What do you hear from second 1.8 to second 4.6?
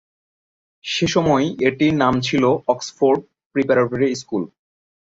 নাম ছিল Oxford preparatory school.